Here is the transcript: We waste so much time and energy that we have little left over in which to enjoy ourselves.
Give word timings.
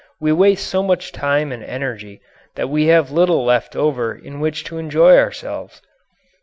We 0.19 0.31
waste 0.31 0.65
so 0.65 0.81
much 0.81 1.11
time 1.11 1.51
and 1.51 1.63
energy 1.63 2.21
that 2.55 2.69
we 2.69 2.87
have 2.87 3.11
little 3.11 3.45
left 3.45 3.75
over 3.75 4.15
in 4.15 4.39
which 4.39 4.63
to 4.63 4.79
enjoy 4.79 5.15
ourselves. 5.15 5.79